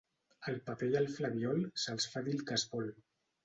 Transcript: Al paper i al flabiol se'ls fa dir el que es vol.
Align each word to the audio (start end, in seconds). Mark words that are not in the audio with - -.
Al 0.51 0.55
paper 0.69 0.89
i 0.93 0.95
al 1.03 1.11
flabiol 1.19 1.63
se'ls 1.85 2.11
fa 2.15 2.27
dir 2.29 2.37
el 2.41 2.45
que 2.51 2.61
es 2.61 2.69
vol. 2.77 2.95